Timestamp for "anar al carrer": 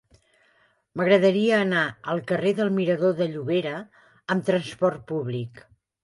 1.65-2.53